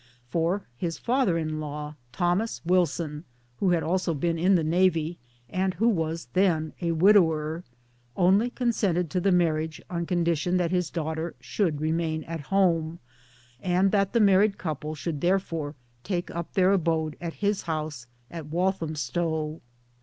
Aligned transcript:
For 0.31 0.63
his 0.77 0.97
father 0.97 1.37
in 1.37 1.59
law 1.59 1.93
Thomas 2.11 2.59
Wilson 2.65 3.23
who 3.59 3.69
had 3.69 3.83
also 3.83 4.15
been 4.15 4.39
in 4.39 4.55
the 4.55 4.63
Navy, 4.63 5.19
and 5.47 5.75
who 5.75 5.87
was 5.87 6.27
then 6.33 6.73
a 6.81 6.93
widower, 6.93 7.63
only 8.17 8.49
consented 8.49 9.11
to 9.11 9.21
the 9.21 9.31
marriage 9.31 9.79
on 9.91 10.07
condition 10.07 10.57
that 10.57 10.71
his 10.71 10.89
daughter 10.89 11.35
should 11.39 11.79
remain 11.81 12.23
at 12.23 12.41
home, 12.49 12.97
and 13.61 13.91
that 13.91 14.11
the 14.13 14.19
married 14.19 14.57
couple 14.57 14.95
should 14.95 15.21
therefore 15.21 15.75
take 16.03 16.31
up 16.31 16.51
their 16.53 16.71
abode 16.71 17.15
at 17.21 17.35
his 17.35 17.61
house 17.61 18.07
at 18.31 18.47
Walthamstow. 18.47 19.61